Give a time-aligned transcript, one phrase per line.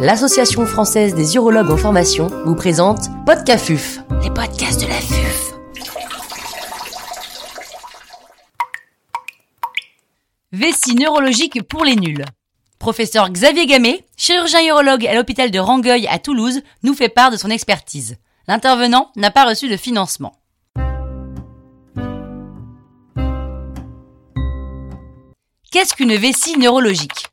[0.00, 5.54] l'Association française des urologues en formation vous présente Podcafuf, les podcasts de la FUF.
[10.52, 12.24] Vessie neurologique pour les nuls.
[12.78, 17.36] Professeur Xavier Gamet, chirurgien urologue à l'hôpital de Rangueil à Toulouse, nous fait part de
[17.36, 18.18] son expertise.
[18.46, 20.38] L'intervenant n'a pas reçu de financement.
[25.72, 27.26] Qu'est-ce qu'une vessie neurologique?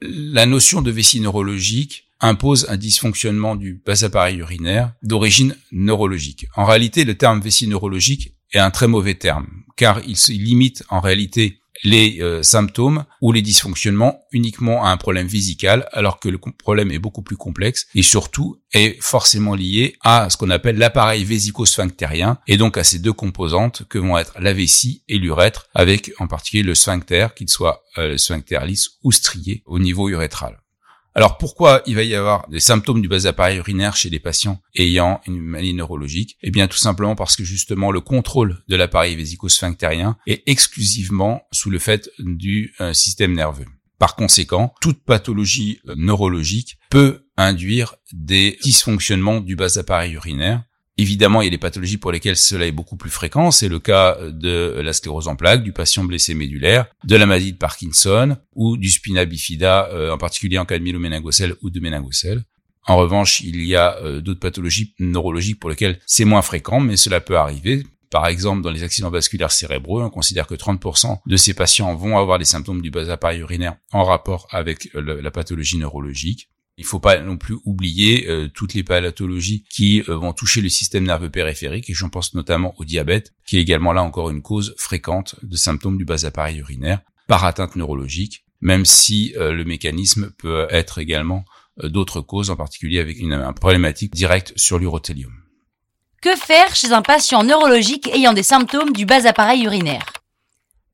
[0.00, 6.46] La notion de vessie neurologique impose un dysfonctionnement du bas appareil urinaire d'origine neurologique.
[6.54, 9.46] En réalité, le terme vessie neurologique est un très mauvais terme,
[9.76, 14.96] car il se limite en réalité les euh, symptômes ou les dysfonctionnements uniquement à un
[14.96, 19.96] problème physical, alors que le problème est beaucoup plus complexe et surtout est forcément lié
[20.02, 24.34] à ce qu'on appelle l'appareil vésico-sphinctérien et donc à ces deux composantes que vont être
[24.38, 28.90] la vessie et l'urètre, avec en particulier le sphincter, qu'il soit euh, le sphincter lisse
[29.02, 30.58] ou strié au niveau urétral.
[31.16, 34.60] Alors pourquoi il va y avoir des symptômes du bas appareil urinaire chez les patients
[34.74, 36.36] ayant une maladie neurologique?
[36.42, 41.70] Eh bien tout simplement parce que justement le contrôle de l'appareil vésico-sphinctérien est exclusivement sous
[41.70, 43.64] le fait du euh, système nerveux.
[43.98, 50.64] Par conséquent, toute pathologie euh, neurologique peut induire des dysfonctionnements du bas appareil urinaire
[50.98, 53.50] Évidemment, il y a des pathologies pour lesquelles cela est beaucoup plus fréquent.
[53.50, 57.52] C'est le cas de la sclérose en plaques, du patient blessé médulaire, de la maladie
[57.52, 61.80] de Parkinson ou du spina bifida, euh, en particulier en cas de myéloméningocèle ou de
[61.80, 62.44] méningocèle.
[62.86, 66.96] En revanche, il y a euh, d'autres pathologies neurologiques pour lesquelles c'est moins fréquent, mais
[66.96, 67.84] cela peut arriver.
[68.10, 72.16] Par exemple, dans les accidents vasculaires cérébraux, on considère que 30% de ces patients vont
[72.16, 76.48] avoir des symptômes du bas appareil urinaire en rapport avec la pathologie neurologique.
[76.78, 80.60] Il ne faut pas non plus oublier euh, toutes les pathologies qui euh, vont toucher
[80.60, 84.28] le système nerveux périphérique, et j'en pense notamment au diabète, qui est également là encore
[84.28, 89.52] une cause fréquente de symptômes du bas appareil urinaire par atteinte neurologique, même si euh,
[89.52, 91.44] le mécanisme peut être également
[91.82, 95.32] d'autres causes, en particulier avec une, une problématique directe sur l'urothélium.
[96.22, 100.06] Que faire chez un patient neurologique ayant des symptômes du bas appareil urinaire?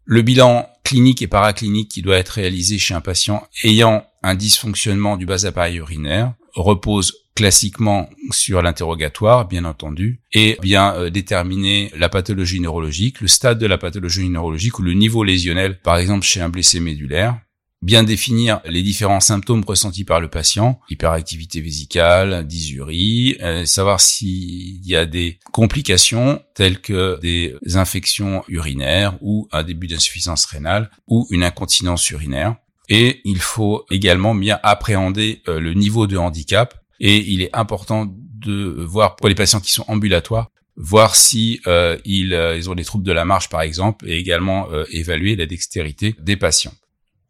[0.04, 5.16] Le bilan clinique et paraclinique qui doit être réalisé chez un patient ayant un dysfonctionnement
[5.16, 12.08] du bas appareil urinaire repose classiquement sur l'interrogatoire, bien entendu, et bien euh, déterminer la
[12.08, 16.42] pathologie neurologique, le stade de la pathologie neurologique ou le niveau lésionnel, par exemple chez
[16.42, 17.41] un blessé médulaire,
[17.82, 24.87] bien définir les différents symptômes ressentis par le patient, hyperactivité vésicale, dysurie, euh, savoir s'il
[24.87, 31.26] y a des complications telles que des infections urinaires ou un début d'insuffisance rénale ou
[31.31, 32.54] une incontinence urinaire.
[32.88, 36.75] Et il faut également bien appréhender euh, le niveau de handicap.
[37.00, 41.98] Et il est important de voir pour les patients qui sont ambulatoires, voir si euh,
[42.04, 46.15] ils, ils, ont des troubles de la marche par exemple, et également évaluer la dextérité
[46.21, 46.75] des patients.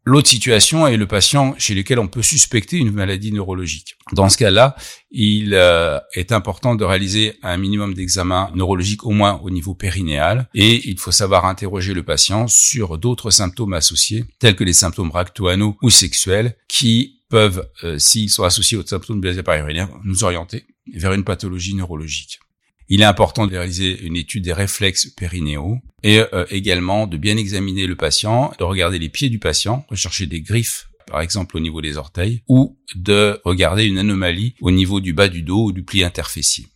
[0.05, 3.95] L'autre situation est le patient chez lequel on peut suspecter une maladie neurologique.
[4.13, 4.75] Dans ce cas-là,
[5.13, 10.49] il euh, est important de réaliser un minimum d'examens neurologiques au moins au niveau périnéal
[10.55, 15.13] et il faut savoir interroger le patient sur d'autres symptômes associés tels que les symptômes
[15.13, 20.25] ractoanaux ou sexuels qui peuvent, euh, s'ils sont associés aux symptômes de l'appareil urinaire, nous
[20.25, 22.41] orienter vers une pathologie neurologique.
[22.89, 27.37] Il est important de réaliser une étude des réflexes périnéaux et euh, également de bien
[27.37, 31.61] examiner le patient, de regarder les pieds du patient, rechercher des griffes par exemple au
[31.61, 35.73] niveau des orteils, ou de regarder une anomalie au niveau du bas du dos ou
[35.73, 36.67] du pli interfessier.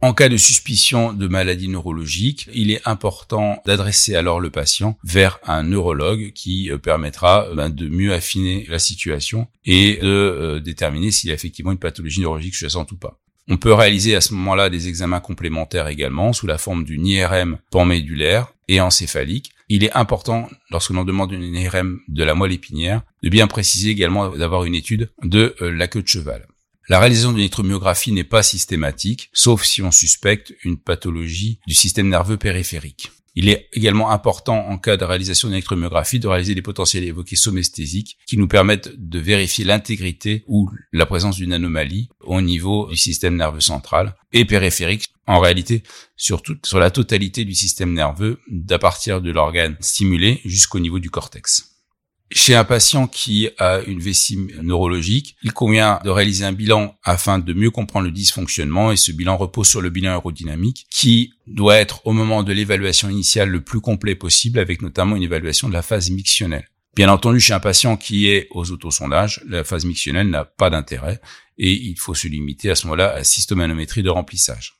[0.00, 5.40] En cas de suspicion de maladie neurologique, il est important d'adresser alors le patient vers
[5.44, 11.10] un neurologue qui euh, permettra ben, de mieux affiner la situation et de euh, déterminer
[11.10, 13.20] s'il y a effectivement une pathologie neurologique sous-jacente ou pas.
[13.50, 17.58] On peut réaliser à ce moment-là des examens complémentaires également sous la forme d'une IRM
[17.70, 19.52] panmédulaire et encéphalique.
[19.70, 23.90] Il est important, lorsque l'on demande une IRM de la moelle épinière, de bien préciser
[23.90, 26.46] également d'avoir une étude de euh, la queue de cheval.
[26.90, 32.08] La réalisation d'une électromyographie n'est pas systématique, sauf si on suspecte une pathologie du système
[32.08, 33.10] nerveux périphérique.
[33.34, 37.36] Il est également important en cas de réalisation d'une électromyographie de réaliser des potentiels évoqués
[37.36, 42.96] somesthésiques qui nous permettent de vérifier l'intégrité ou la présence d'une anomalie au niveau du
[42.96, 45.06] système nerveux central et périphérique.
[45.26, 45.82] En réalité,
[46.16, 51.10] sur, sur la totalité du système nerveux, d'à partir de l'organe stimulé jusqu'au niveau du
[51.10, 51.77] cortex.
[52.30, 57.38] Chez un patient qui a une vessie neurologique, il convient de réaliser un bilan afin
[57.38, 61.76] de mieux comprendre le dysfonctionnement et ce bilan repose sur le bilan aérodynamique qui doit
[61.76, 65.72] être au moment de l'évaluation initiale le plus complet possible avec notamment une évaluation de
[65.72, 66.68] la phase mictionnelle.
[66.94, 71.20] Bien entendu, chez un patient qui est aux autosondages, la phase mictionnelle n'a pas d'intérêt
[71.56, 74.77] et il faut se limiter à ce moment-là à systomanométrie de remplissage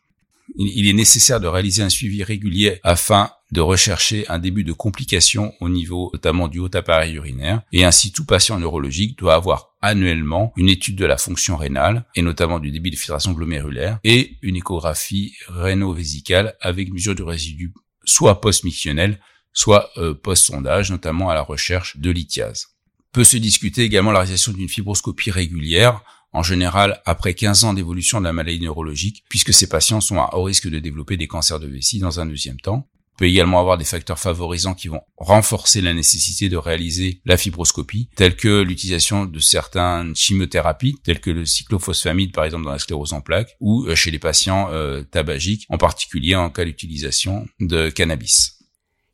[0.57, 5.55] il est nécessaire de réaliser un suivi régulier afin de rechercher un début de complications
[5.61, 10.53] au niveau notamment du haut appareil urinaire et ainsi tout patient neurologique doit avoir annuellement
[10.57, 14.57] une étude de la fonction rénale et notamment du débit de filtration glomérulaire et une
[14.57, 17.73] échographie réno-vésicale avec mesure du résidu
[18.09, 19.21] soit post-missionnel,
[19.53, 22.69] soit euh, post-sondage, notamment à la recherche de lithiase.
[23.13, 28.21] Peut se discuter également la réalisation d'une fibroscopie régulière, en général après 15 ans d'évolution
[28.21, 31.61] de la maladie neurologique, puisque ces patients sont à haut risque de développer des cancers
[31.61, 32.89] de vessie dans un deuxième temps
[33.19, 38.09] peut également avoir des facteurs favorisants qui vont renforcer la nécessité de réaliser la fibroscopie,
[38.15, 43.13] tels que l'utilisation de certaines chimiothérapies, telles que le cyclophosphamide par exemple dans la sclérose
[43.13, 47.91] en plaques, ou euh, chez les patients euh, tabagiques, en particulier en cas d'utilisation de
[47.91, 48.61] cannabis.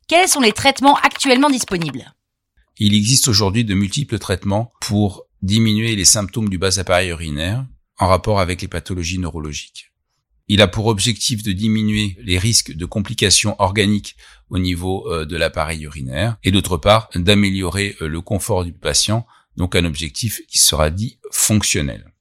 [0.07, 2.13] Quels sont les traitements actuellement disponibles?
[2.77, 7.65] Il existe aujourd'hui de multiples traitements pour diminuer les symptômes du bas appareil urinaire
[7.97, 9.91] en rapport avec les pathologies neurologiques.
[10.47, 14.15] Il a pour objectif de diminuer les risques de complications organiques
[14.49, 19.25] au niveau euh, de l'appareil urinaire et d'autre part d'améliorer euh, le confort du patient,
[19.57, 22.11] donc un objectif qui sera dit fonctionnel.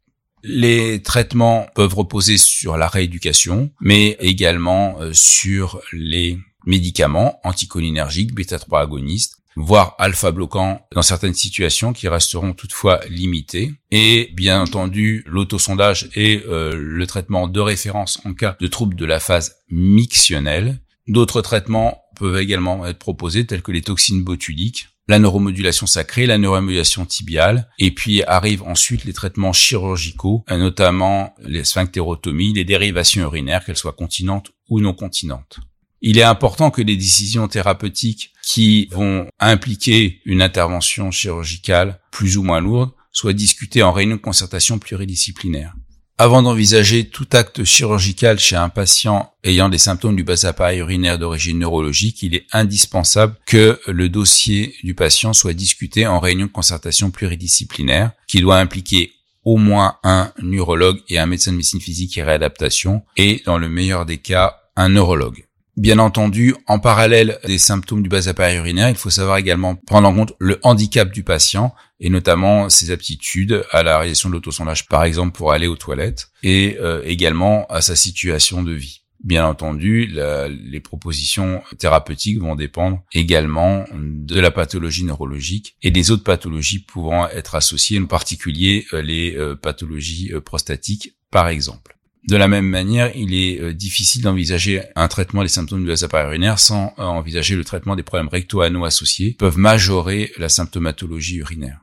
[0.43, 8.83] Les traitements peuvent reposer sur la rééducation, mais également euh, sur les médicaments anticholinergiques, bêta-3
[8.83, 13.73] agonistes, voire alpha bloquant dans certaines situations qui resteront toutefois limitées.
[13.91, 19.05] Et bien entendu, l'autosondage et euh, le traitement de référence en cas de troubles de
[19.05, 20.81] la phase mictionnelle.
[21.06, 26.39] D'autres traitements peuvent également être proposés tels que les toxines botuliques, la neuromodulation sacrée, la
[26.39, 33.65] neuromodulation tibiale, et puis arrivent ensuite les traitements chirurgicaux, notamment les sphinctérotomies, les dérivations urinaires,
[33.65, 35.59] qu'elles soient continentes ou non continentes.
[36.01, 42.43] Il est important que les décisions thérapeutiques qui vont impliquer une intervention chirurgicale plus ou
[42.43, 45.75] moins lourde soient discutées en réunion de concertation pluridisciplinaire.
[46.17, 51.19] Avant d'envisager tout acte chirurgical chez un patient ayant des symptômes du bas appareil urinaire
[51.19, 56.52] d'origine neurologique, il est indispensable que le dossier du patient soit discuté en réunion de
[56.52, 59.11] concertation pluridisciplinaire qui doit impliquer
[59.44, 63.69] au moins un neurologue et un médecin de médecine physique et réadaptation et dans le
[63.69, 65.44] meilleur des cas un neurologue.
[65.76, 70.06] Bien entendu, en parallèle des symptômes du bas appareil urinaire, il faut savoir également prendre
[70.06, 74.87] en compte le handicap du patient et notamment ses aptitudes à la réalisation de l'autosondage,
[74.87, 79.00] par exemple pour aller aux toilettes, et euh, également à sa situation de vie.
[79.25, 86.25] Bien entendu, les propositions thérapeutiques vont dépendre également de la pathologie neurologique et des autres
[86.25, 91.94] pathologies pouvant être associées, en particulier euh, les euh, pathologies prostatiques, par exemple.
[92.26, 96.29] De la même manière, il est euh, difficile d'envisager un traitement des symptômes de appareil
[96.29, 101.81] urinaire sans euh, envisager le traitement des problèmes recto-anneaux associés, peuvent majorer la symptomatologie urinaire.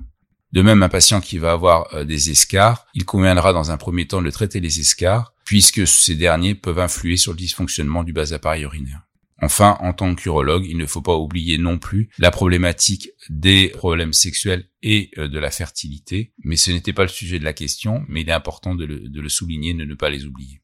[0.51, 4.07] De même, un patient qui va avoir euh, des escarres, il conviendra dans un premier
[4.07, 8.33] temps de traiter les escarres, puisque ces derniers peuvent influer sur le dysfonctionnement du bas
[8.33, 9.01] appareil urinaire.
[9.43, 14.13] Enfin, en tant qu'urologue, il ne faut pas oublier non plus la problématique des problèmes
[14.13, 18.03] sexuels et euh, de la fertilité, mais ce n'était pas le sujet de la question,
[18.07, 20.61] mais il est important de le, souligner, de ne pas les oublier.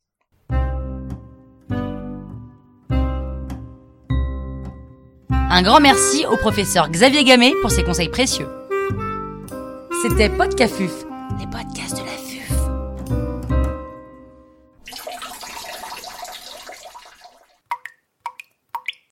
[5.50, 8.48] Un grand merci au professeur Xavier Gamet pour ses conseils précieux.
[10.04, 11.06] C'était Podcafuf,
[11.40, 12.07] les podcasts de